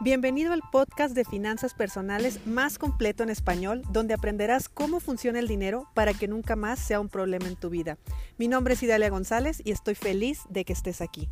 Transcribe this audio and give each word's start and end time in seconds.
Bienvenido 0.00 0.52
al 0.52 0.62
podcast 0.70 1.12
de 1.12 1.24
finanzas 1.24 1.74
personales 1.74 2.46
más 2.46 2.78
completo 2.78 3.24
en 3.24 3.30
español, 3.30 3.82
donde 3.90 4.14
aprenderás 4.14 4.68
cómo 4.68 5.00
funciona 5.00 5.40
el 5.40 5.48
dinero 5.48 5.88
para 5.92 6.14
que 6.14 6.28
nunca 6.28 6.54
más 6.54 6.78
sea 6.78 7.00
un 7.00 7.08
problema 7.08 7.48
en 7.48 7.56
tu 7.56 7.68
vida. 7.68 7.98
Mi 8.36 8.46
nombre 8.46 8.74
es 8.74 8.82
Idalia 8.84 9.10
González 9.10 9.60
y 9.64 9.72
estoy 9.72 9.96
feliz 9.96 10.42
de 10.50 10.64
que 10.64 10.72
estés 10.72 11.00
aquí. 11.00 11.28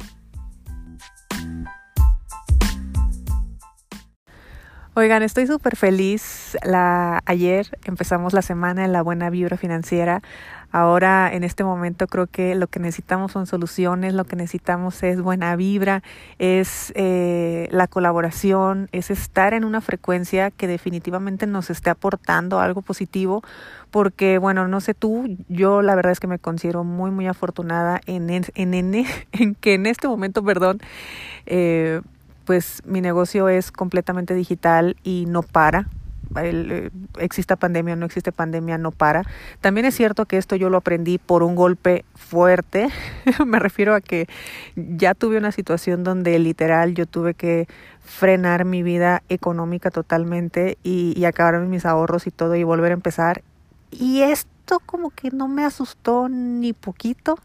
Oigan, 4.99 5.23
estoy 5.23 5.47
súper 5.47 5.77
feliz. 5.77 6.57
La, 6.65 7.21
ayer 7.27 7.79
empezamos 7.85 8.33
la 8.33 8.41
semana 8.41 8.83
en 8.83 8.95
la 8.95 9.03
buena 9.03 9.29
vibra 9.29 9.59
financiera. 9.59 10.23
Ahora, 10.73 11.31
en 11.35 11.45
este 11.45 11.65
momento, 11.65 12.07
creo 12.07 12.27
que 12.27 12.55
lo 12.55 12.67
que 12.67 12.81
necesitamos 12.81 13.33
son 13.33 13.47
soluciones, 13.47 14.15
lo 14.15 14.25
que 14.25 14.37
necesitamos 14.37 15.03
es 15.03 15.21
buena 15.21 15.55
vibra, 15.55 16.03
es 16.39 16.95
eh, 16.97 17.69
la 17.73 17.89
colaboración, 17.89 18.89
es 18.93 19.11
estar 19.11 19.53
en 19.53 19.65
una 19.65 19.83
frecuencia 19.83 20.51
que 20.51 20.67
definitivamente 20.67 21.47
nos 21.47 21.69
esté 21.69 21.91
aportando 21.91 22.59
algo 22.61 22.81
positivo, 22.81 23.43
porque, 23.91 24.39
bueno, 24.39 24.67
no 24.67 24.81
sé 24.81 24.95
tú, 24.95 25.37
yo 25.51 25.83
la 25.83 25.95
verdad 25.95 26.13
es 26.13 26.21
que 26.21 26.27
me 26.27 26.39
considero 26.39 26.85
muy, 26.85 27.11
muy 27.11 27.27
afortunada 27.27 28.01
en, 28.07 28.31
en, 28.31 28.47
en, 28.55 29.05
en 29.33 29.55
que 29.57 29.75
en 29.75 29.85
este 29.85 30.09
momento, 30.09 30.43
perdón, 30.43 30.81
eh, 31.45 32.01
pues 32.47 32.81
mi 32.87 33.01
negocio 33.01 33.49
es 33.49 33.73
completamente 33.73 34.33
digital 34.33 34.97
y 35.03 35.27
no 35.27 35.43
para. 35.43 35.89
El, 36.37 36.71
eh, 36.71 36.91
exista 37.19 37.57
pandemia 37.57 37.95
o 37.95 37.97
no 37.97 38.07
existe 38.07 38.31
pandemia, 38.33 38.79
no 38.79 38.93
para. 38.93 39.23
También 39.61 39.85
es 39.85 39.95
cierto 39.95 40.27
que 40.27 40.39
esto 40.39 40.55
yo 40.57 40.71
lo 40.71 40.79
aprendí 40.79 41.19
por 41.19 41.43
un 41.43 41.57
golpe 41.57 42.05
fuerte. 42.15 42.89
Me 43.47 43.59
refiero 43.59 43.95
a 43.95 44.01
que 44.01 44.27
ya 44.77 45.15
tuve 45.15 45.39
una 45.39 45.53
situación 45.53 46.05
donde 46.05 46.39
literal 46.39 46.95
yo 46.95 47.07
tuve 47.07 47.35
que 47.35 47.67
frenar 48.01 48.65
mi 48.65 48.83
vida 48.83 49.23
económica 49.29 49.91
totalmente 49.91 50.79
y, 50.83 51.15
y 51.19 51.25
acabar 51.25 51.61
mis 51.61 51.85
ahorros 51.85 52.27
y 52.27 52.31
todo 52.31 52.55
y 52.55 52.63
volver 52.63 52.93
a 52.93 52.95
empezar. 52.95 53.43
Y 53.91 54.23
esto 54.23 54.81
como 54.87 55.11
que 55.11 55.31
no 55.31 55.49
me 55.49 55.65
asustó 55.65 56.29
ni 56.29 56.73
poquito 56.73 57.39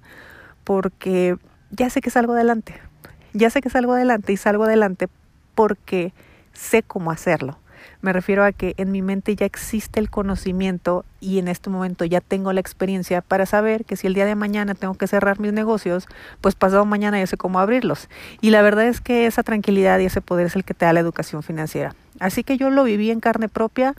porque 0.63 1.37
ya 1.71 1.89
sé 1.89 2.01
que 2.01 2.11
salgo 2.11 2.33
adelante 2.33 2.90
ya 3.33 3.49
sé 3.49 3.61
que 3.61 3.69
salgo 3.69 3.93
adelante 3.93 4.33
y 4.33 4.37
salgo 4.37 4.63
adelante 4.63 5.07
porque 5.55 6.13
sé 6.53 6.83
cómo 6.83 7.11
hacerlo. 7.11 7.57
Me 8.01 8.13
refiero 8.13 8.43
a 8.43 8.51
que 8.51 8.73
en 8.77 8.91
mi 8.91 9.01
mente 9.01 9.35
ya 9.35 9.45
existe 9.45 9.99
el 9.99 10.09
conocimiento 10.09 11.05
y 11.19 11.37
en 11.37 11.47
este 11.47 11.69
momento 11.69 12.03
ya 12.03 12.19
tengo 12.19 12.51
la 12.51 12.59
experiencia 12.59 13.21
para 13.21 13.45
saber 13.45 13.85
que 13.85 13.95
si 13.95 14.07
el 14.07 14.15
día 14.15 14.25
de 14.25 14.35
mañana 14.35 14.73
tengo 14.73 14.95
que 14.95 15.07
cerrar 15.07 15.39
mis 15.39 15.53
negocios, 15.53 16.07
pues 16.41 16.55
pasado 16.55 16.85
mañana 16.85 17.19
ya 17.19 17.27
sé 17.27 17.37
cómo 17.37 17.59
abrirlos. 17.59 18.09
Y 18.41 18.49
la 18.49 18.63
verdad 18.63 18.85
es 18.85 19.01
que 19.01 19.27
esa 19.27 19.43
tranquilidad 19.43 19.99
y 19.99 20.05
ese 20.05 20.21
poder 20.21 20.47
es 20.47 20.55
el 20.55 20.63
que 20.63 20.73
te 20.73 20.85
da 20.85 20.93
la 20.93 20.99
educación 20.99 21.43
financiera. 21.43 21.93
Así 22.19 22.43
que 22.43 22.57
yo 22.57 22.69
lo 22.71 22.83
viví 22.83 23.11
en 23.11 23.19
carne 23.19 23.49
propia. 23.49 23.93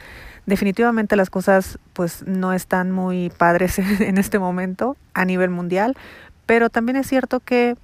Definitivamente 0.46 1.14
las 1.14 1.30
cosas 1.30 1.78
pues 1.92 2.24
no 2.26 2.52
están 2.52 2.90
muy 2.90 3.30
padres 3.30 3.78
en 4.00 4.18
este 4.18 4.40
momento 4.40 4.96
a 5.14 5.24
nivel 5.24 5.50
mundial, 5.50 5.96
pero 6.46 6.70
también 6.70 6.96
es 6.96 7.06
cierto 7.06 7.38
que 7.38 7.76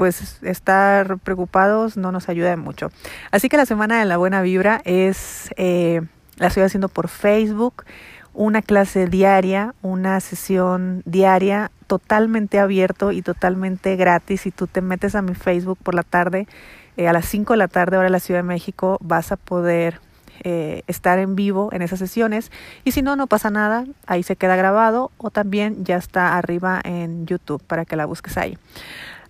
pues 0.00 0.42
estar 0.42 1.18
preocupados 1.18 1.98
no 1.98 2.10
nos 2.10 2.30
ayuda 2.30 2.56
mucho. 2.56 2.90
Así 3.32 3.50
que 3.50 3.58
la 3.58 3.66
semana 3.66 3.98
de 3.98 4.06
la 4.06 4.16
buena 4.16 4.40
vibra 4.40 4.80
es, 4.86 5.50
eh, 5.58 6.00
la 6.38 6.46
estoy 6.46 6.62
haciendo 6.62 6.88
por 6.88 7.08
Facebook, 7.08 7.84
una 8.32 8.62
clase 8.62 9.08
diaria, 9.08 9.74
una 9.82 10.18
sesión 10.20 11.02
diaria 11.04 11.70
totalmente 11.86 12.58
abierto 12.58 13.12
y 13.12 13.20
totalmente 13.20 13.96
gratis. 13.96 14.40
Si 14.40 14.50
tú 14.50 14.66
te 14.66 14.80
metes 14.80 15.14
a 15.14 15.20
mi 15.20 15.34
Facebook 15.34 15.76
por 15.82 15.94
la 15.94 16.02
tarde, 16.02 16.48
eh, 16.96 17.06
a 17.06 17.12
las 17.12 17.26
5 17.26 17.52
de 17.52 17.58
la 17.58 17.68
tarde, 17.68 17.96
ahora 17.96 18.08
en 18.08 18.12
la 18.12 18.20
Ciudad 18.20 18.38
de 18.38 18.44
México, 18.44 18.96
vas 19.02 19.32
a 19.32 19.36
poder 19.36 20.00
eh, 20.42 20.82
estar 20.86 21.18
en 21.18 21.36
vivo 21.36 21.68
en 21.72 21.82
esas 21.82 21.98
sesiones. 21.98 22.50
Y 22.84 22.92
si 22.92 23.02
no, 23.02 23.16
no 23.16 23.26
pasa 23.26 23.50
nada, 23.50 23.84
ahí 24.06 24.22
se 24.22 24.36
queda 24.36 24.56
grabado 24.56 25.10
o 25.18 25.30
también 25.30 25.84
ya 25.84 25.96
está 25.96 26.38
arriba 26.38 26.80
en 26.82 27.26
YouTube 27.26 27.62
para 27.62 27.84
que 27.84 27.96
la 27.96 28.06
busques 28.06 28.38
ahí. 28.38 28.56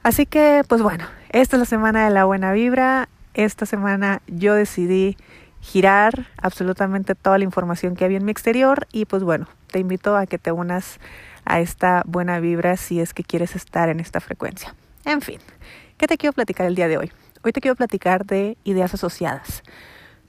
Así 0.03 0.25
que, 0.27 0.63
pues 0.67 0.81
bueno, 0.83 1.05
esta 1.31 1.57
es 1.57 1.61
la 1.61 1.67
semana 1.67 2.05
de 2.05 2.11
la 2.11 2.25
buena 2.25 2.53
vibra. 2.53 3.09
Esta 3.35 3.67
semana 3.67 4.23
yo 4.27 4.55
decidí 4.55 5.17
girar 5.61 6.27
absolutamente 6.39 7.15
toda 7.15 7.39
la 7.39 7.45
información 7.45 7.95
que 7.95 8.05
había 8.05 8.17
en 8.17 8.25
mi 8.25 8.33
exterior 8.33 8.87
y 8.93 9.05
pues 9.05 9.23
bueno, 9.23 9.47
te 9.71 9.79
invito 9.79 10.17
a 10.17 10.27
que 10.27 10.39
te 10.39 10.53
unas 10.53 10.99
a 11.45 11.61
esta 11.61 12.03
buena 12.07 12.41
vibra 12.41 12.77
si 12.77 13.01
es 13.01 13.13
que 13.13 13.25
quieres 13.25 13.55
estar 13.55 13.89
en 13.91 14.01
esta 14.01 14.21
frecuencia. 14.21 14.75
En 15.05 15.21
fin, 15.21 15.39
¿qué 15.99 16.07
te 16.07 16.17
quiero 16.17 16.33
platicar 16.33 16.67
el 16.67 16.75
día 16.75 16.89
de 16.89 16.97
hoy? 16.97 17.13
Hoy 17.43 17.53
te 17.53 17.61
quiero 17.61 17.75
platicar 17.75 18.25
de 18.25 18.57
ideas 18.65 18.95
asociadas. 18.95 19.63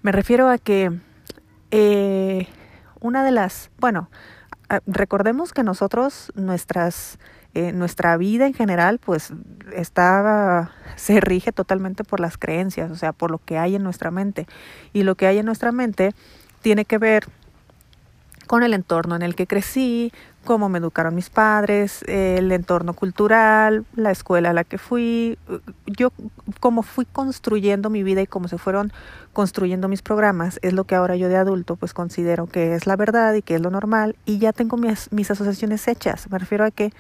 Me 0.02 0.12
refiero 0.12 0.50
a 0.50 0.58
que 0.58 0.92
eh, 1.72 2.48
una 3.00 3.24
de 3.24 3.32
las, 3.32 3.70
bueno, 3.80 4.10
recordemos 4.86 5.54
que 5.54 5.64
nosotros, 5.64 6.32
nuestras 6.36 7.20
eh, 7.54 7.74
nuestra 7.74 8.16
vida 8.18 8.48
en 8.48 8.54
general 8.54 9.00
pues 9.00 9.34
está, 9.74 10.72
se 10.96 11.20
rige 11.20 11.52
totalmente 11.52 12.04
por 12.04 12.20
las 12.20 12.38
creencias, 12.38 12.92
o 12.92 12.96
sea, 12.96 13.12
por 13.12 13.30
lo 13.30 13.40
que 13.40 13.58
hay 13.58 13.76
en 13.76 13.84
nuestra 13.84 14.12
mente. 14.12 14.48
Y 14.94 15.04
lo 15.04 15.16
que 15.16 15.28
hay 15.28 15.38
en 15.40 15.46
nuestra 15.46 15.72
mente 15.72 16.14
tiene 16.62 16.86
que 16.86 16.98
ver 16.98 17.26
con 18.48 18.64
el 18.64 18.74
entorno 18.74 19.16
en 19.16 19.22
el 19.22 19.36
que 19.36 19.48
crecí, 19.48 20.12
cómo 20.44 20.70
me 20.70 20.80
educaron 20.80 21.16
mis 21.16 21.30
padres, 21.30 22.04
el 22.08 22.52
entorno 22.52 22.94
cultural, 22.94 23.86
la 23.96 24.12
escuela 24.12 24.50
a 24.50 24.54
la 24.54 24.64
que 24.64 24.78
fui, 24.78 25.38
yo 25.86 26.12
cómo 26.62 26.84
fui 26.84 27.06
construyendo 27.06 27.90
mi 27.90 28.04
vida 28.04 28.22
y 28.22 28.28
cómo 28.28 28.48
se 28.48 28.58
fueron 28.58 28.94
construyendo 29.34 29.90
mis 29.90 30.02
programas, 30.02 30.60
es 30.62 30.72
lo 30.72 30.86
que 30.86 30.96
ahora 30.96 31.18
yo 31.18 31.28
de 31.28 31.36
adulto 31.36 31.76
pues 31.76 31.94
considero 31.94 32.48
que 32.48 32.76
es 32.76 32.88
la 32.88 32.96
verdad 32.96 33.34
y 33.34 33.42
que 33.42 33.56
es 33.56 33.62
lo 33.62 33.72
normal 33.72 34.16
y 34.26 34.38
ya 34.38 34.54
tengo 34.54 34.78
mis, 34.78 35.12
mis 35.12 35.30
asociaciones 35.30 35.88
hechas. 35.90 36.30
Me 36.30 36.38
refiero 36.38 36.64
a 36.64 36.72
que 36.72 36.94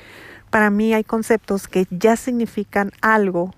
para 0.49 0.69
mí 0.71 0.93
hay 0.93 1.03
conceptos 1.03 1.67
que 1.67 1.85
ya 1.91 2.17
significan 2.17 2.91
algo 3.01 3.53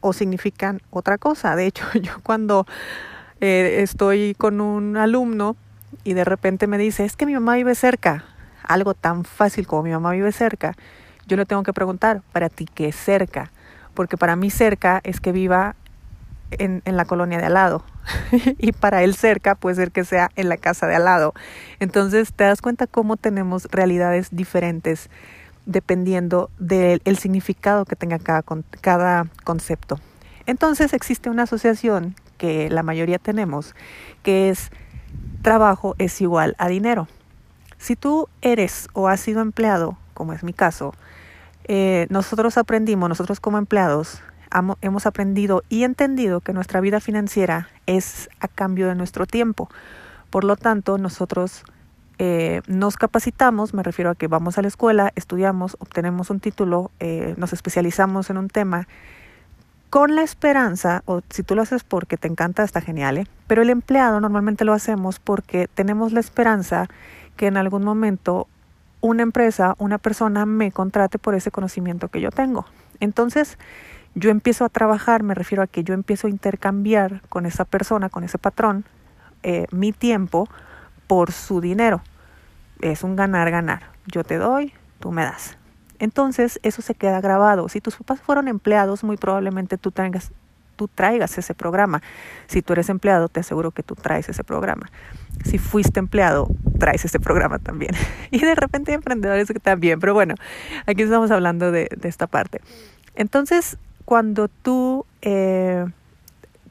o 0.00 0.12
significan 0.12 0.80
otra 0.90 1.18
cosa. 1.18 1.56
De 1.56 1.66
hecho, 1.66 1.84
yo 2.00 2.12
cuando 2.22 2.64
eh, 3.40 3.80
estoy 3.82 4.34
con 4.38 4.60
un 4.60 4.96
alumno 4.96 5.56
y 6.04 6.14
de 6.14 6.24
repente 6.24 6.68
me 6.68 6.78
dice, 6.78 7.04
es 7.04 7.16
que 7.16 7.26
mi 7.26 7.34
mamá 7.34 7.56
vive 7.56 7.74
cerca, 7.74 8.24
algo 8.62 8.94
tan 8.94 9.24
fácil 9.24 9.66
como 9.66 9.82
mi 9.82 9.90
mamá 9.90 10.12
vive 10.12 10.30
cerca, 10.30 10.74
yo 11.26 11.36
le 11.36 11.44
tengo 11.44 11.64
que 11.64 11.72
preguntar, 11.72 12.22
para 12.32 12.48
ti, 12.48 12.66
¿qué 12.72 12.88
es 12.88 12.96
cerca? 12.96 13.50
Porque 14.00 14.16
para 14.16 14.34
mí 14.34 14.48
cerca 14.48 15.02
es 15.04 15.20
que 15.20 15.30
viva 15.30 15.76
en, 16.52 16.80
la 16.86 17.04
colonia 17.04 17.36
de 17.36 17.44
al 17.44 17.52
lado. 17.52 17.84
y 18.56 18.72
para 18.72 19.02
él 19.02 19.14
cerca 19.14 19.54
puede 19.54 19.76
ser 19.76 19.90
que 19.92 20.06
sea 20.06 20.30
en 20.36 20.48
la 20.48 20.56
casa 20.56 20.86
de 20.86 20.94
al 20.94 21.04
lado. 21.04 21.34
Entonces 21.80 22.32
te 22.32 22.44
das 22.44 22.62
cuenta 22.62 22.86
cómo 22.86 23.18
tenemos 23.18 23.66
realidades 23.70 24.28
diferentes 24.30 25.10
dependiendo 25.66 26.48
del 26.58 27.18
significado 27.18 27.84
que 27.84 27.94
tenga 27.94 28.18
cada, 28.18 28.42
cada 28.80 29.26
concepto. 29.44 30.00
Entonces 30.46 30.94
existe 30.94 31.28
una 31.28 31.42
asociación 31.42 32.16
que 32.38 32.70
la 32.70 32.82
mayoría 32.82 33.18
tenemos, 33.18 33.74
que 34.22 34.48
es 34.48 34.70
trabajo 35.42 35.94
es 35.98 36.22
igual 36.22 36.56
a 36.56 36.68
dinero. 36.68 37.06
Si 37.76 37.96
tú 37.96 38.30
eres 38.40 38.88
o 38.94 39.08
has 39.08 39.20
sido 39.20 39.42
empleado, 39.42 39.98
como 40.14 40.32
es 40.32 40.42
mi 40.42 40.54
caso, 40.54 40.94
eh, 41.72 42.08
nosotros 42.10 42.58
aprendimos, 42.58 43.08
nosotros 43.08 43.38
como 43.38 43.56
empleados, 43.56 44.20
hemos 44.80 45.06
aprendido 45.06 45.62
y 45.68 45.84
entendido 45.84 46.40
que 46.40 46.52
nuestra 46.52 46.80
vida 46.80 46.98
financiera 46.98 47.68
es 47.86 48.28
a 48.40 48.48
cambio 48.48 48.88
de 48.88 48.96
nuestro 48.96 49.24
tiempo. 49.24 49.70
Por 50.30 50.42
lo 50.42 50.56
tanto, 50.56 50.98
nosotros 50.98 51.62
eh, 52.18 52.62
nos 52.66 52.96
capacitamos, 52.96 53.72
me 53.72 53.84
refiero 53.84 54.10
a 54.10 54.16
que 54.16 54.26
vamos 54.26 54.58
a 54.58 54.62
la 54.62 54.66
escuela, 54.66 55.12
estudiamos, 55.14 55.76
obtenemos 55.78 56.30
un 56.30 56.40
título, 56.40 56.90
eh, 56.98 57.34
nos 57.36 57.52
especializamos 57.52 58.30
en 58.30 58.38
un 58.38 58.48
tema, 58.48 58.88
con 59.90 60.16
la 60.16 60.22
esperanza, 60.22 61.04
o 61.04 61.20
si 61.30 61.44
tú 61.44 61.54
lo 61.54 61.62
haces 61.62 61.84
porque 61.84 62.16
te 62.16 62.26
encanta, 62.26 62.64
está 62.64 62.80
genial, 62.80 63.18
¿eh? 63.18 63.26
pero 63.46 63.62
el 63.62 63.70
empleado 63.70 64.20
normalmente 64.20 64.64
lo 64.64 64.72
hacemos 64.72 65.20
porque 65.20 65.68
tenemos 65.72 66.12
la 66.12 66.18
esperanza 66.18 66.88
que 67.36 67.46
en 67.46 67.56
algún 67.56 67.84
momento 67.84 68.48
una 69.00 69.22
empresa, 69.22 69.74
una 69.78 69.98
persona 69.98 70.46
me 70.46 70.72
contrate 70.72 71.18
por 71.18 71.34
ese 71.34 71.50
conocimiento 71.50 72.08
que 72.08 72.20
yo 72.20 72.30
tengo. 72.30 72.66
Entonces, 73.00 73.58
yo 74.14 74.30
empiezo 74.30 74.64
a 74.64 74.68
trabajar, 74.68 75.22
me 75.22 75.34
refiero 75.34 75.62
a 75.62 75.66
que 75.66 75.84
yo 75.84 75.94
empiezo 75.94 76.26
a 76.26 76.30
intercambiar 76.30 77.22
con 77.28 77.46
esa 77.46 77.64
persona, 77.64 78.08
con 78.08 78.24
ese 78.24 78.38
patrón, 78.38 78.84
mi 79.70 79.92
tiempo 79.92 80.48
por 81.06 81.32
su 81.32 81.60
dinero 81.60 82.02
es 82.80 83.02
un 83.02 83.16
ganar-ganar. 83.16 83.84
Yo 84.06 84.24
te 84.24 84.36
doy, 84.36 84.72
tú 84.98 85.12
me 85.12 85.22
das. 85.22 85.56
Entonces, 85.98 86.60
eso 86.62 86.82
se 86.82 86.94
queda 86.94 87.20
grabado. 87.20 87.68
Si 87.68 87.80
tus 87.80 87.96
papás 87.96 88.20
fueron 88.20 88.48
empleados, 88.48 89.04
muy 89.04 89.16
probablemente 89.16 89.78
tú 89.78 89.90
traigas, 89.92 90.32
traigas 90.88 91.36
ese 91.38 91.54
programa. 91.54 92.02
Si 92.46 92.62
tú 92.62 92.72
eres 92.72 92.88
empleado, 92.88 93.28
te 93.28 93.40
aseguro 93.40 93.70
que 93.70 93.82
tú 93.82 93.94
traes 93.94 94.28
ese 94.28 94.44
programa. 94.44 94.90
Si 95.44 95.58
fuiste 95.58 96.00
empleado, 96.00 96.48
traes 96.78 97.04
ese 97.04 97.20
programa 97.20 97.58
también. 97.58 97.92
Y 98.30 98.40
de 98.40 98.54
repente 98.54 98.92
emprendedores 98.92 99.48
también, 99.62 99.98
pero 99.98 100.14
bueno, 100.14 100.34
aquí 100.86 101.02
estamos 101.02 101.30
hablando 101.30 101.72
de, 101.72 101.88
esta 102.04 102.26
parte. 102.26 102.60
Entonces, 103.16 103.76
cuando 104.04 104.48
tú 104.48 105.04
eh, 105.22 105.86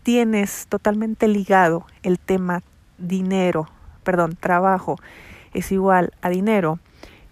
tienes 0.03 0.67
totalmente 0.67 1.27
ligado 1.27 1.85
el 2.03 2.17
tema 2.17 2.63
dinero, 2.97 3.69
perdón, 4.03 4.37
trabajo 4.39 4.95
es 5.53 5.71
igual 5.71 6.13
a 6.21 6.29
dinero, 6.29 6.79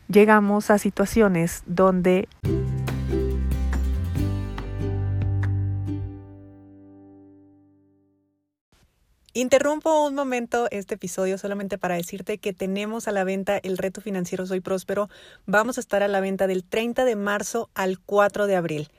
llegamos 0.08 0.72
a 0.72 0.78
situaciones 0.78 1.64
donde 1.66 2.28
Interrumpo 9.38 10.04
un 10.08 10.16
momento 10.16 10.68
este 10.72 10.96
episodio 10.96 11.38
solamente 11.38 11.78
para 11.78 11.94
decirte 11.94 12.40
que 12.40 12.54
tenemos 12.54 13.08
a 13.08 13.12
la 13.12 13.24
venta 13.24 13.60
el 13.60 13.78
reto 13.78 14.02
financiero 14.02 14.48
Soy 14.48 14.62
Próspero. 14.62 15.10
Vamos 15.46 15.78
a 15.78 15.80
estar 15.80 16.02
a 16.02 16.08
la 16.08 16.22
venta 16.22 16.48
del 16.48 16.64
30 16.64 17.06
de 17.06 17.16
marzo 17.16 17.70
al 17.76 18.00
4 18.00 18.48
de 18.48 18.56
abril. 18.56 18.90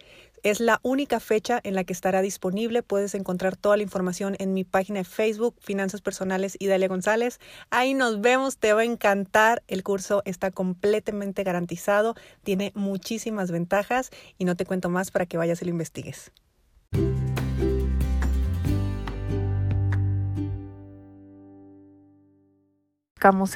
Es 0.45 0.61
la 0.61 0.79
única 0.85 1.19
fecha 1.19 1.59
en 1.65 1.75
la 1.75 1.83
que 1.83 1.93
estará 1.93 2.23
disponible. 2.23 2.85
Puedes 2.85 3.17
encontrar 3.17 3.57
toda 3.57 3.77
la 3.77 3.83
información 3.83 4.37
en 4.39 4.55
mi 4.55 4.63
página 4.63 5.01
de 5.01 5.05
Facebook, 5.05 5.57
Finanzas 5.59 6.03
Personales 6.03 6.57
y 6.57 6.69
Dalia 6.69 6.87
González. 6.87 7.41
Ahí 7.71 7.95
nos 7.95 8.21
vemos, 8.21 8.59
te 8.59 8.73
va 8.73 8.83
a 8.83 8.85
encantar. 8.85 9.65
El 9.67 9.83
curso 9.83 10.23
está 10.25 10.53
completamente 10.53 11.43
garantizado, 11.43 12.15
tiene 12.45 12.71
muchísimas 12.77 13.51
ventajas 13.51 14.11
y 14.39 14.45
no 14.45 14.55
te 14.55 14.67
cuento 14.67 14.89
más 14.89 15.11
para 15.11 15.27
que 15.27 15.37
vayas 15.37 15.63
y 15.63 15.65
lo 15.65 15.73
investigues. 15.73 16.31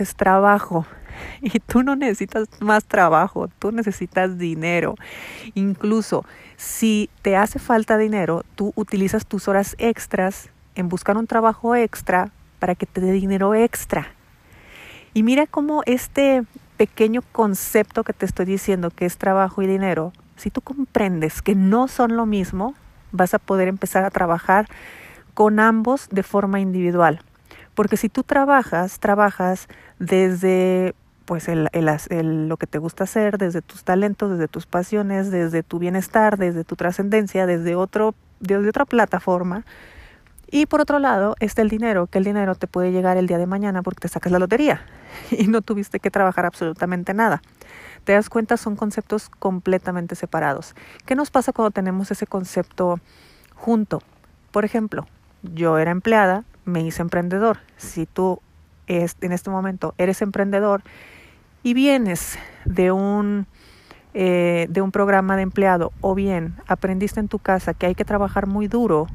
Es 0.01 0.15
trabajo. 0.17 0.87
Y 1.43 1.61
tú 1.61 1.83
no 1.83 1.95
necesitas 1.95 2.49
más 2.61 2.85
trabajo, 2.85 3.49
tú 3.59 3.71
necesitas 3.71 4.39
dinero. 4.39 4.95
Incluso 5.55 6.25
si 6.57 7.11
te 7.21 7.37
hace 7.37 7.59
falta 7.59 7.99
dinero, 7.99 8.45
tú 8.55 8.73
utilizas 8.77 9.27
tus 9.27 9.47
horas 9.47 9.75
extras 9.79 10.49
en 10.75 10.89
buscar 10.89 11.19
un 11.19 11.27
trabajo 11.27 11.77
extra 11.77 12.31
para 12.59 12.75
que 12.75 12.87
te 12.87 13.01
dé 13.01 13.13
dinero 13.13 13.55
extra. 13.55 14.07
Y 15.13 15.23
mira 15.23 15.47
cómo 15.47 15.83
este 15.85 16.45
pequeño 16.77 17.21
concepto 17.33 18.05
que 18.05 18.15
te 18.15 18.25
estoy 18.25 18.47
diciendo, 18.47 18.91
que 18.91 19.05
es 19.05 19.19
trabajo 19.19 19.63
y 19.63 19.67
dinero, 19.67 20.13
si 20.37 20.51
tú 20.51 20.63
comprendes 20.63 21.43
que 21.43 21.55
no 21.55 21.89
son 21.89 22.17
lo 22.17 22.25
mismo, 22.25 22.75
vas 23.13 23.35
a 23.35 23.39
poder 23.39 23.69
empezar 23.69 24.05
a 24.05 24.11
trabajar 24.11 24.67
con 25.35 25.61
ambos 25.61 26.09
de 26.11 26.23
forma 26.23 26.61
individual. 26.61 27.21
Porque 27.75 27.97
si 27.97 28.09
tú 28.09 28.23
trabajas, 28.23 28.99
trabajas 28.99 29.69
desde 29.99 30.95
pues 31.25 31.49
lo 31.49 32.57
que 32.57 32.67
te 32.67 32.79
gusta 32.79 33.05
hacer, 33.05 33.39
desde 33.39 33.63
tus 33.63 33.85
talentos, 33.85 34.33
desde 34.33 34.49
tus 34.49 34.67
pasiones, 34.67 35.31
desde 35.31 35.63
tu 35.63 35.79
bienestar, 35.79 36.37
desde 36.37 36.65
tu 36.65 36.77
trascendencia, 36.77 37.47
desde, 37.47 37.75
otro, 37.75 38.15
desde 38.41 38.69
otra 38.69 38.85
plataforma. 38.85 39.65
Y 40.51 40.67
por 40.67 40.83
otro 40.83 40.99
lado 40.99 41.35
está 41.41 41.63
el 41.63 41.71
dinero, 41.71 42.09
que 42.09 42.19
el 42.19 42.25
dinero 42.25 42.55
te 42.55 42.67
puede 42.67 42.93
llegar 42.93 43.17
el 43.17 43.27
día 43.27 43.39
de 43.39 43.47
mañana 43.47 43.83
porque 43.83 44.01
te 44.01 44.09
sacas 44.09 44.31
la 44.33 44.39
lotería 44.39 44.85
y 45.31 45.47
no 45.47 45.63
tuviste 45.63 46.01
que 46.01 46.11
trabajar 46.11 46.45
absolutamente 46.45 47.15
nada. 47.15 47.41
Te 48.05 48.13
das 48.13 48.29
cuenta, 48.29 48.57
son 48.57 48.77
conceptos 48.77 49.31
completamente 49.31 50.15
separados. 50.15 50.75
¿Qué 51.07 51.15
nos 51.15 51.31
pasa 51.31 51.53
cuando 51.53 51.71
tenemos 51.71 52.11
ese 52.11 52.27
concepto 52.27 53.01
junto? 53.55 54.03
Por 54.51 54.67
ejemplo, 54.67 55.07
yo 55.43 55.79
era 55.79 55.93
empleada, 55.93 56.45
me 56.65 56.83
hice 56.83 57.03
emprendedor. 57.03 57.59
Si 57.77 58.07
tú 58.07 58.41
es, 58.87 59.17
en 59.21 59.33
este 59.33 59.51
momento 59.51 59.95
eres 59.99 60.23
emprendedor 60.23 60.83
y 61.63 61.75
vienes 61.75 62.39
de 62.65 62.93
un, 62.93 63.47
eh, 64.15 64.67
de 64.71 64.83
un 64.83 64.93
programa 64.93 65.37
de 65.37 65.43
empleado 65.43 65.93
o 66.01 66.15
bien 66.15 66.57
aprendiste 66.67 67.21
en 67.21 67.29
tu 67.29 67.39
casa 67.39 67.75
que 67.75 67.87
hay 67.87 67.95
que 67.95 68.05
trabajar 68.05 68.47
muy 68.47 68.69
duro, 68.69 69.07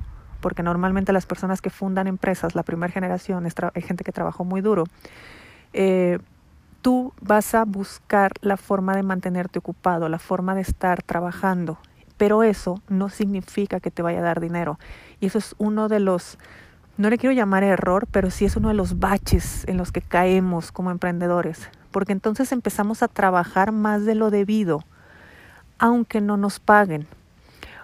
porque 0.42 0.64
normalmente 0.64 1.14
las 1.14 1.26
personas 1.26 1.62
que 1.62 1.70
fundan 1.70 2.08
empresas, 2.08 2.56
la 2.56 2.64
primera 2.64 2.92
generación, 2.92 3.46
es 3.46 3.56
gente 3.86 4.04
que 4.04 4.12
trabajó 4.12 4.46
muy 4.46 4.62
duro, 4.62 4.86
eh, 5.74 6.20
tú 6.82 7.14
vas 7.22 7.54
a 7.56 7.66
buscar 7.66 8.32
la 8.42 8.56
forma 8.56 8.96
de 8.96 9.04
mantenerte 9.04 9.60
ocupado, 9.60 10.10
la 10.10 10.20
forma 10.20 10.56
de 10.56 10.62
estar 10.62 11.04
trabajando, 11.04 11.80
pero 12.18 12.44
eso 12.44 12.82
no 12.88 13.10
significa 13.10 13.80
que 13.80 13.92
te 13.92 14.02
vaya 14.02 14.20
a 14.20 14.24
dar 14.24 14.40
dinero. 14.40 14.80
Y 15.20 15.28
eso 15.28 15.38
es 15.38 15.56
uno 15.58 15.90
de 15.90 16.00
los 16.00 16.38
no 16.98 17.10
le 17.10 17.18
quiero 17.18 17.34
llamar 17.34 17.64
error, 17.64 18.08
pero 18.12 18.32
sí 18.32 18.46
es 18.46 18.56
uno 18.56 18.70
de 18.70 18.74
los 18.74 19.00
baches 19.00 19.64
en 19.68 19.78
los 19.78 19.92
que 19.92 20.02
caemos 20.02 20.72
como 20.72 20.90
emprendedores, 20.90 21.70
porque 21.92 22.12
entonces 22.12 22.52
empezamos 22.52 23.04
a 23.04 23.08
trabajar 23.08 23.72
más 23.72 24.04
de 24.06 24.16
lo 24.16 24.32
debido, 24.32 24.84
aunque 25.78 26.22
no 26.22 26.38
nos 26.38 26.60
paguen. 26.60 27.08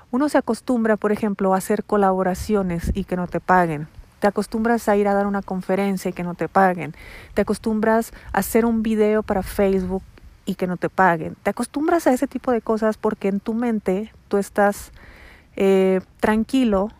Uno 0.09 0.29
se 0.29 0.37
acostumbra, 0.37 0.97
por 0.97 1.11
ejemplo, 1.11 1.53
a 1.53 1.57
hacer 1.57 1.83
colaboraciones 1.83 2.91
y 2.95 3.03
que 3.03 3.15
no 3.15 3.27
te 3.27 3.39
paguen. 3.39 3.87
Te 4.19 4.27
acostumbras 4.27 4.87
a 4.87 4.95
ir 4.95 5.07
a 5.07 5.13
dar 5.13 5.27
una 5.27 5.41
conferencia 5.41 6.09
y 6.09 6.13
que 6.13 6.23
no 6.23 6.33
te 6.33 6.47
paguen. 6.47 6.95
Te 7.33 7.41
acostumbras 7.41 8.13
a 8.31 8.39
hacer 8.39 8.65
un 8.65 8.81
video 8.81 9.21
para 9.21 9.43
Facebook 9.43 10.03
y 10.45 10.55
que 10.55 10.65
no 10.65 10.77
te 10.77 10.89
paguen. 10.89 11.35
Te 11.43 11.49
acostumbras 11.49 12.07
a 12.07 12.13
ese 12.13 12.27
tipo 12.27 12.51
de 12.51 12.61
cosas 12.61 12.97
porque 12.97 13.27
en 13.27 13.39
tu 13.39 13.53
mente 13.53 14.11
tú 14.27 14.37
estás 14.37 14.91
eh, 15.55 16.01
tranquilo 16.19 16.91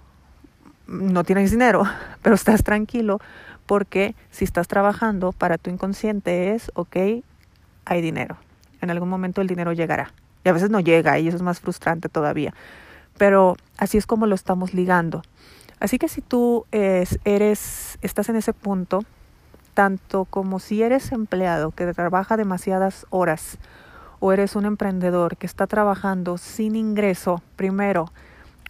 no 0.94 1.24
tienes 1.24 1.52
dinero, 1.52 1.84
pero 2.22 2.36
estás 2.36 2.64
tranquilo 2.64 3.20
porque 3.66 4.16
si 4.30 4.46
estás 4.46 4.68
trabajando 4.68 5.32
para 5.32 5.58
tu 5.58 5.70
inconsciente 5.70 6.54
es, 6.54 6.72
ok, 6.76 6.98
hay 7.86 8.02
dinero. 8.02 8.38
En 8.82 8.92
algún 8.92 9.10
momento 9.10 9.42
el 9.42 9.48
dinero 9.48 9.72
llegará. 9.74 10.12
Y 10.44 10.50
a 10.50 10.54
veces 10.54 10.70
no 10.70 10.80
llega 10.80 11.18
y 11.20 11.28
eso 11.28 11.38
es 11.38 11.44
más 11.44 11.62
frustrante 11.62 12.10
todavía. 12.10 12.54
Pero 13.18 13.56
así 13.78 13.98
es 13.98 14.06
como 14.06 14.26
lo 14.26 14.36
estamos 14.36 14.74
ligando. 14.74 15.22
Así 15.80 15.98
que 15.98 16.10
si 16.10 16.22
tú 16.22 16.66
eres, 16.72 17.98
estás 18.02 18.30
en 18.30 18.36
ese 18.36 18.54
punto, 18.54 19.04
tanto 19.74 20.26
como 20.26 20.60
si 20.60 20.84
eres 20.84 21.12
empleado 21.12 21.72
que 21.72 21.92
trabaja 21.94 22.38
demasiadas 22.38 23.06
horas 23.10 23.58
o 24.20 24.32
eres 24.32 24.56
un 24.56 24.66
emprendedor 24.66 25.36
que 25.38 25.46
está 25.46 25.68
trabajando 25.68 26.38
sin 26.38 26.76
ingreso, 26.76 27.42
primero, 27.56 28.12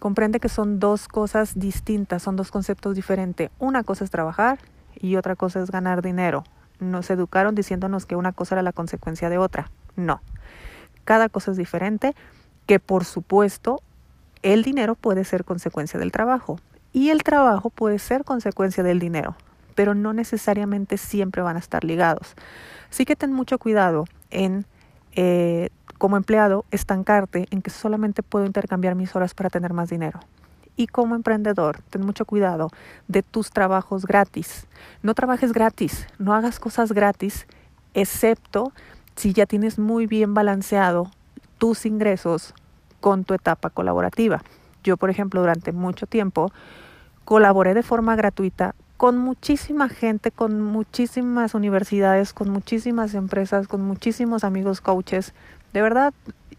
comprende 0.04 0.38
que 0.38 0.50
son 0.50 0.80
dos 0.80 1.08
cosas 1.08 1.58
distintas, 1.58 2.22
son 2.22 2.36
dos 2.36 2.50
conceptos 2.50 2.94
diferentes. 2.94 3.50
Una 3.58 3.84
cosa 3.84 4.04
es 4.04 4.10
trabajar 4.10 4.58
y 5.00 5.16
otra 5.16 5.34
cosa 5.34 5.62
es 5.62 5.70
ganar 5.70 6.02
dinero. 6.02 6.44
Nos 6.78 7.08
educaron 7.08 7.54
diciéndonos 7.54 8.04
que 8.04 8.14
una 8.14 8.32
cosa 8.32 8.56
era 8.56 8.62
la 8.62 8.74
consecuencia 8.74 9.30
de 9.30 9.38
otra. 9.38 9.70
No. 9.96 10.20
Cada 11.06 11.30
cosa 11.30 11.52
es 11.52 11.56
diferente, 11.56 12.14
que 12.66 12.80
por 12.80 13.06
supuesto 13.06 13.80
el 14.42 14.62
dinero 14.62 14.94
puede 14.94 15.24
ser 15.24 15.42
consecuencia 15.42 15.98
del 15.98 16.12
trabajo 16.12 16.58
y 16.92 17.08
el 17.08 17.22
trabajo 17.22 17.70
puede 17.70 17.98
ser 17.98 18.24
consecuencia 18.24 18.82
del 18.82 18.98
dinero, 18.98 19.36
pero 19.74 19.94
no 19.94 20.12
necesariamente 20.12 20.98
siempre 20.98 21.40
van 21.40 21.56
a 21.56 21.60
estar 21.60 21.82
ligados. 21.82 22.34
Así 22.90 23.06
que 23.06 23.16
ten 23.16 23.32
mucho 23.32 23.56
cuidado 23.56 24.04
en 24.28 24.66
eh, 25.16 25.70
como 25.98 26.16
empleado 26.16 26.64
estancarte 26.70 27.46
en 27.50 27.62
que 27.62 27.70
solamente 27.70 28.22
puedo 28.22 28.46
intercambiar 28.46 28.94
mis 28.94 29.14
horas 29.16 29.34
para 29.34 29.50
tener 29.50 29.72
más 29.72 29.90
dinero. 29.90 30.20
Y 30.76 30.88
como 30.88 31.14
emprendedor, 31.14 31.80
ten 31.90 32.04
mucho 32.04 32.24
cuidado 32.24 32.70
de 33.06 33.22
tus 33.22 33.50
trabajos 33.50 34.06
gratis. 34.06 34.66
No 35.02 35.14
trabajes 35.14 35.52
gratis, 35.52 36.06
no 36.18 36.34
hagas 36.34 36.58
cosas 36.58 36.92
gratis, 36.92 37.46
excepto 37.94 38.72
si 39.14 39.32
ya 39.32 39.46
tienes 39.46 39.78
muy 39.78 40.06
bien 40.06 40.34
balanceado 40.34 41.10
tus 41.58 41.86
ingresos 41.86 42.54
con 43.00 43.24
tu 43.24 43.34
etapa 43.34 43.70
colaborativa. 43.70 44.42
Yo, 44.82 44.96
por 44.96 45.10
ejemplo, 45.10 45.40
durante 45.40 45.72
mucho 45.72 46.06
tiempo 46.06 46.50
colaboré 47.24 47.74
de 47.74 47.82
forma 47.82 48.16
gratuita 48.16 48.74
con 48.96 49.18
muchísima 49.18 49.88
gente, 49.88 50.30
con 50.30 50.60
muchísimas 50.60 51.54
universidades, 51.54 52.32
con 52.32 52.50
muchísimas 52.50 53.14
empresas, 53.14 53.68
con 53.68 53.82
muchísimos 53.82 54.44
amigos 54.44 54.80
coaches 54.80 55.34
de 55.74 55.82
verdad, 55.82 56.14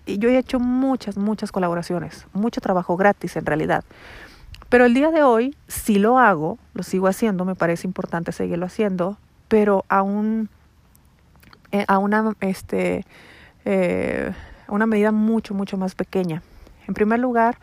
yo 0.05 0.29
he 0.29 0.37
hecho 0.37 0.59
muchas, 0.59 1.15
muchas 1.15 1.53
colaboraciones, 1.53 2.27
mucho 2.33 2.59
trabajo 2.59 2.97
gratis 2.97 3.37
en 3.37 3.45
realidad. 3.45 3.85
Pero 4.67 4.83
el 4.83 4.93
día 4.93 5.09
de 5.09 5.23
hoy 5.23 5.55
sí 5.67 5.99
lo 5.99 6.19
hago, 6.19 6.59
lo 6.73 6.83
sigo 6.83 7.07
haciendo, 7.07 7.45
me 7.45 7.55
parece 7.55 7.87
importante 7.87 8.33
seguirlo 8.33 8.65
haciendo, 8.65 9.17
pero 9.47 9.85
a, 9.87 10.03
eh, 11.71 11.85
a 11.87 11.97
una, 11.97 12.35
este, 12.41 13.05
eh, 13.63 14.33
una 14.67 14.85
medida 14.85 15.13
mucho, 15.13 15.53
mucho 15.53 15.77
más 15.77 15.95
pequeña. 15.95 16.43
En 16.85 16.93
primer 16.93 17.21
lugar, 17.21 17.57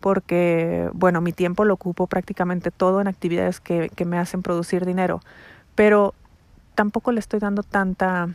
porque, 0.00 0.90
bueno, 0.92 1.20
mi 1.20 1.32
tiempo 1.32 1.64
lo 1.64 1.74
ocupo 1.74 2.08
prácticamente 2.08 2.72
todo 2.72 3.00
en 3.00 3.06
actividades 3.06 3.60
que, 3.60 3.90
que 3.94 4.04
me 4.04 4.18
hacen 4.18 4.42
producir 4.42 4.84
dinero, 4.84 5.20
pero 5.76 6.14
tampoco 6.74 7.12
le 7.12 7.20
estoy 7.20 7.38
dando 7.38 7.62
tanta... 7.62 8.28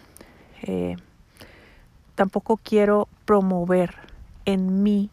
Eh, 0.61 0.95
tampoco 2.21 2.57
quiero 2.57 3.07
promover 3.25 3.95
en 4.45 4.83
mí 4.83 5.09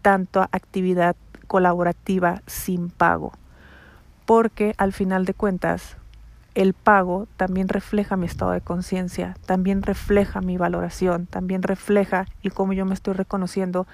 tanto 0.00 0.42
actividad 0.42 1.16
colaborativa 1.48 2.40
sin 2.46 2.88
pago, 2.88 3.32
porque 4.24 4.76
al 4.78 4.92
final 4.92 5.24
de 5.24 5.34
cuentas 5.34 5.96
el 6.54 6.72
pago 6.72 7.26
también 7.36 7.66
refleja 7.66 8.16
mi 8.16 8.26
estado 8.26 8.52
de 8.52 8.60
conciencia, 8.60 9.36
también 9.44 9.82
refleja 9.82 10.40
mi 10.40 10.56
valoración, 10.56 11.26
también 11.26 11.64
refleja 11.64 12.26
el 12.44 12.52
cómo 12.52 12.74
yo 12.74 12.86
me 12.86 12.94
estoy 12.94 13.14
reconociendo 13.14 13.88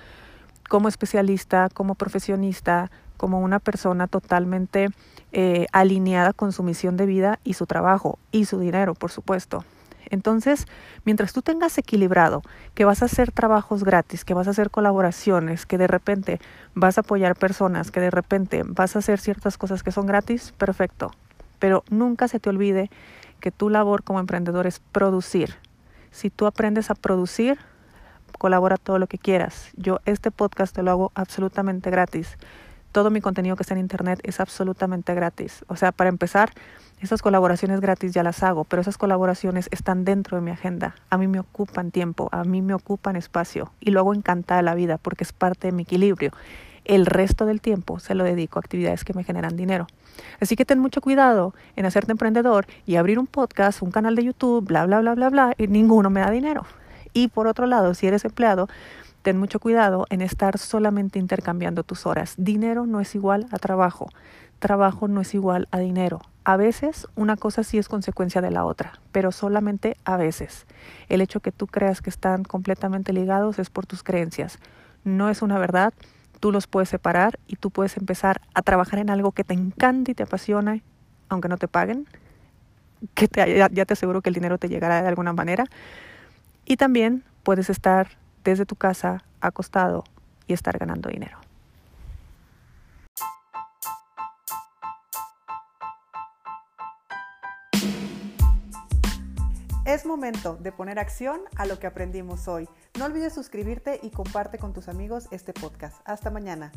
como 0.69 0.89
especialista, 0.89 1.71
como 1.73 1.95
profesionista, 1.95 2.91
como 3.17 3.41
una 3.41 3.61
persona 3.61 4.09
totalmente 4.09 4.91
eh, 5.33 5.69
alineada 5.73 6.35
con 6.35 6.53
su 6.53 6.65
misión 6.65 6.99
de 6.99 7.07
vida 7.07 7.39
y 7.45 7.55
su 7.55 7.65
trabajo 7.65 8.19
y 8.31 8.45
su 8.45 8.59
dinero, 8.59 8.93
por 8.93 9.11
supuesto. 9.11 9.65
Entonces, 10.11 10.67
mientras 11.05 11.33
tú 11.33 11.43
tengas 11.43 11.77
equilibrado 11.79 12.43
que 12.75 12.85
vas 12.85 13.03
a 13.03 13.07
hacer 13.07 13.33
trabajos 13.33 13.85
gratis, 13.85 14.25
que 14.25 14.35
vas 14.35 14.47
a 14.47 14.51
hacer 14.51 14.71
colaboraciones, 14.71 15.67
que 15.67 15.79
de 15.79 15.87
repente 15.87 16.41
vas 16.75 16.99
a 16.99 17.03
apoyar 17.03 17.37
personas, 17.37 17.91
que 17.91 18.01
de 18.01 18.11
repente 18.11 18.63
vas 18.67 18.97
a 18.97 19.01
hacer 19.01 19.21
ciertas 19.21 19.59
cosas 19.59 19.83
que 19.83 19.93
son 19.93 20.07
gratis, 20.07 20.53
perfecto. 20.59 21.11
Pero 21.59 21.85
nunca 21.91 22.29
se 22.29 22.41
te 22.41 22.51
olvide 22.51 22.91
que 23.41 23.51
tu 23.51 23.71
labor 23.71 24.03
como 24.03 24.21
emprendedor 24.21 24.67
es 24.67 24.81
producir. 24.81 25.55
Si 26.11 26.31
tú 26.31 26.47
aprendes 26.47 26.91
a 26.91 26.95
producir, 26.95 27.59
colabora 28.39 28.77
todo 28.77 28.99
lo 28.99 29.07
que 29.07 29.19
quieras. 29.19 29.71
Yo 29.77 30.01
este 30.05 30.31
podcast 30.31 30.75
te 30.75 30.83
lo 30.83 30.91
hago 30.91 31.13
absolutamente 31.15 31.91
gratis. 31.91 32.37
Todo 32.93 33.11
mi 33.11 33.21
contenido 33.21 33.57
que 33.57 33.63
está 33.63 33.75
en 33.75 33.81
internet 33.81 34.21
es 34.23 34.41
absolutamente 34.41 35.15
gratis. 35.15 35.65
O 35.67 35.77
sea, 35.77 35.93
para 35.93 36.11
empezar, 36.11 36.53
esas 37.05 37.23
colaboraciones 37.23 37.81
gratis 37.81 38.13
ya 38.13 38.23
las 38.23 38.43
hago, 38.43 38.65
pero 38.65 38.83
esas 38.83 38.99
colaboraciones 38.99 39.69
están 39.71 40.05
dentro 40.05 40.37
de 40.37 40.43
mi 40.43 40.51
agenda. 40.51 40.95
A 41.11 41.19
mí 41.19 41.29
me 41.29 41.39
ocupan 41.39 41.91
tiempo, 41.91 42.29
a 42.33 42.45
mí 42.45 42.63
me 42.63 42.75
ocupan 42.75 43.17
espacio 43.17 43.73
y 43.81 43.91
lo 43.91 44.01
hago 44.01 44.15
encantada 44.15 44.63
la 44.63 44.75
vida 44.75 44.99
porque 44.99 45.25
es 45.25 45.33
parte 45.33 45.69
de 45.69 45.73
mi 45.73 45.83
equilibrio. 45.83 46.33
El 46.85 47.07
resto 47.07 47.47
del 47.47 47.61
tiempo 47.61 47.99
se 47.99 48.15
lo 48.15 48.25
dedico 48.25 48.59
a 48.59 48.61
actividades 48.61 49.05
que 49.05 49.15
me 49.15 49.25
generan 49.25 49.57
dinero. 49.57 49.87
Así 50.41 50.57
que 50.57 50.65
ten 50.65 50.79
mucho 50.79 51.01
cuidado 51.01 51.55
en 51.77 51.87
hacerte 51.87 52.13
emprendedor 52.13 52.67
y 52.87 52.97
abrir 52.97 53.19
un 53.19 53.27
podcast, 53.27 53.83
un 53.83 53.91
canal 53.91 54.15
de 54.17 54.25
YouTube, 54.25 54.67
bla, 54.67 54.85
bla, 54.87 55.01
bla, 55.01 55.15
bla, 55.15 55.31
bla, 55.31 55.55
y 55.57 55.67
ninguno 55.67 56.11
me 56.11 56.21
da 56.21 56.31
dinero. 56.31 56.67
Y 57.13 57.29
por 57.29 57.47
otro 57.47 57.67
lado, 57.67 57.95
si 57.95 58.07
eres 58.07 58.25
empleado, 58.25 58.69
ten 59.23 59.39
mucho 59.39 59.61
cuidado 59.61 60.07
en 60.11 60.21
estar 60.21 60.59
solamente 60.59 61.19
intercambiando 61.19 61.83
tus 61.83 62.07
horas. 62.07 62.35
Dinero 62.37 62.87
no 62.87 63.01
es 63.01 63.15
igual 63.15 63.47
a 63.51 63.59
trabajo. 63.59 64.09
Trabajo 64.59 65.09
no 65.09 65.21
es 65.21 65.35
igual 65.35 65.69
a 65.71 65.79
dinero. 65.79 66.21
A 66.45 66.57
veces 66.57 67.07
una 67.17 67.37
cosa 67.37 67.65
sí 67.65 67.79
es 67.79 67.89
consecuencia 67.89 68.41
de 68.41 68.51
la 68.51 68.65
otra, 68.65 69.01
pero 69.13 69.33
solamente 69.33 69.97
a 70.05 70.17
veces. 70.17 70.67
El 71.09 71.21
hecho 71.21 71.41
que 71.41 71.53
tú 71.53 71.67
creas 71.67 72.03
que 72.03 72.11
están 72.11 72.45
completamente 72.45 73.13
ligados 73.13 73.59
es 73.59 73.71
por 73.71 73.87
tus 73.87 74.03
creencias. 74.03 74.59
No 75.05 75.31
es 75.31 75.43
una 75.43 75.59
verdad, 75.59 75.95
tú 76.41 76.53
los 76.53 76.67
puedes 76.67 76.91
separar 76.91 77.39
y 77.47 77.57
tú 77.57 77.71
puedes 77.71 77.97
empezar 77.97 78.43
a 78.53 78.63
trabajar 78.63 78.99
en 78.99 79.11
algo 79.11 79.33
que 79.33 79.45
te 79.45 79.55
encanta 79.55 80.11
y 80.11 80.15
te 80.15 80.25
apasiona, 80.25 80.81
aunque 81.31 81.49
no 81.49 81.57
te 81.57 81.69
paguen, 81.69 82.07
que 83.15 83.29
ya, 83.35 83.69
ya 83.71 83.85
te 83.85 83.93
aseguro 83.95 84.21
que 84.21 84.29
el 84.29 84.35
dinero 84.35 84.59
te 84.59 84.69
llegará 84.69 85.03
de 85.03 85.09
alguna 85.09 85.33
manera, 85.33 85.65
y 86.67 86.77
también 86.77 87.25
puedes 87.43 87.71
estar 87.71 88.09
desde 88.45 88.67
tu 88.67 88.77
casa 88.77 89.25
acostado 89.41 90.05
y 90.47 90.53
estar 90.53 90.79
ganando 90.79 91.09
dinero. 91.09 91.44
Es 99.95 100.05
momento 100.05 100.57
de 100.57 100.73
poner 100.73 100.99
acción 100.99 101.43
a 101.55 101.67
lo 101.67 101.79
que 101.79 101.87
aprendimos 101.87 102.49
hoy. 102.49 102.69
No 102.99 103.05
olvides 103.05 103.33
suscribirte 103.33 104.01
y 104.03 104.11
comparte 104.11 104.59
con 104.59 104.73
tus 104.73 104.89
amigos 104.89 105.29
este 105.31 105.53
podcast. 105.53 106.01
Hasta 106.05 106.33
mañana. 106.33 106.73